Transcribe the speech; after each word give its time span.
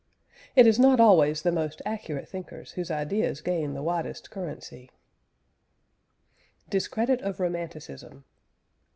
It 0.55 0.65
is 0.65 0.79
not 0.79 0.99
always 0.99 1.43
the 1.43 1.51
most 1.51 1.79
accurate 1.85 2.27
thinkers 2.27 2.71
whose 2.71 2.89
ideas 2.89 3.39
gain 3.41 3.75
the 3.75 3.83
widest 3.83 4.31
currency. 4.31 4.89
DISCREDIT 6.71 7.21
OF 7.21 7.39
ROMANTICISM. 7.39 8.25